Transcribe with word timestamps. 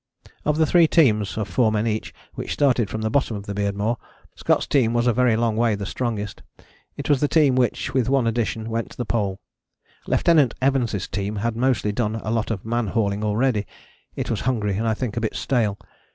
Of 0.45 0.57
the 0.57 0.65
three 0.65 0.87
teams 0.87 1.37
of 1.37 1.47
four 1.47 1.71
men 1.71 1.85
each 1.85 2.11
which 2.33 2.53
started 2.53 2.89
from 2.89 3.03
the 3.03 3.11
bottom 3.11 3.37
of 3.37 3.45
the 3.45 3.53
Beardmore, 3.53 3.97
Scott's 4.35 4.65
team 4.65 4.95
was 4.95 5.05
a 5.05 5.13
very 5.13 5.35
long 5.35 5.55
way 5.55 5.75
the 5.75 5.85
strongest: 5.85 6.41
it 6.97 7.07
was 7.07 7.19
the 7.21 7.27
team 7.27 7.53
which, 7.55 7.93
with 7.93 8.09
one 8.09 8.25
addition, 8.25 8.71
went 8.71 8.89
to 8.89 8.97
the 8.97 9.05
Pole. 9.05 9.39
Lieutenant 10.07 10.55
Evans' 10.59 11.07
team 11.07 11.35
had 11.35 11.55
mostly 11.55 11.91
done 11.91 12.15
a 12.15 12.31
lot 12.31 12.49
of 12.49 12.65
man 12.65 12.87
hauling 12.87 13.23
already: 13.23 13.67
it 14.15 14.31
was 14.31 14.41
hungry 14.41 14.75
and 14.75 14.87
I 14.87 14.95
think 14.95 15.17
a 15.17 15.21
bit 15.21 15.35
stale. 15.35 15.77